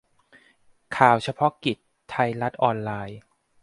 [0.97, 1.77] ข่าวเฉพาะกิจ
[2.09, 3.17] ไทยรัฐออนไลน์